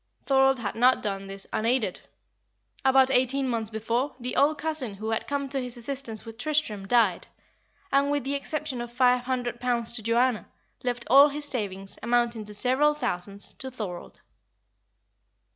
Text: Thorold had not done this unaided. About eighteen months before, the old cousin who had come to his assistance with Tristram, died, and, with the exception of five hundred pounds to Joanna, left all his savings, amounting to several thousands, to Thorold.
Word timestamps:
Thorold 0.25 0.57
had 0.57 0.73
not 0.73 1.03
done 1.03 1.27
this 1.27 1.45
unaided. 1.53 1.99
About 2.83 3.11
eighteen 3.11 3.47
months 3.47 3.69
before, 3.69 4.15
the 4.19 4.35
old 4.35 4.57
cousin 4.57 4.95
who 4.95 5.11
had 5.11 5.27
come 5.27 5.47
to 5.49 5.61
his 5.61 5.77
assistance 5.77 6.25
with 6.25 6.39
Tristram, 6.39 6.87
died, 6.87 7.27
and, 7.91 8.09
with 8.09 8.23
the 8.23 8.33
exception 8.33 8.81
of 8.81 8.91
five 8.91 9.25
hundred 9.25 9.59
pounds 9.61 9.93
to 9.93 10.01
Joanna, 10.01 10.47
left 10.83 11.05
all 11.07 11.29
his 11.29 11.45
savings, 11.45 11.99
amounting 12.01 12.45
to 12.45 12.53
several 12.55 12.95
thousands, 12.95 13.53
to 13.53 13.69
Thorold. 13.69 14.21